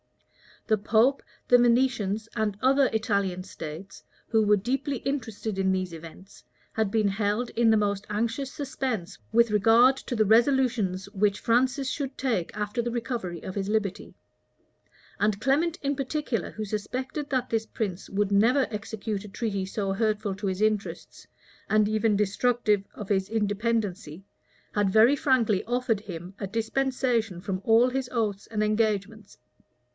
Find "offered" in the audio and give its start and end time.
25.65-25.99